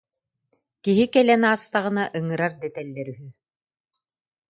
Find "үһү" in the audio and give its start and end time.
3.13-3.27